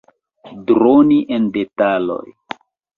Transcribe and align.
Droni 0.71 1.19
en 1.39 1.47
detaloj. 1.59 2.21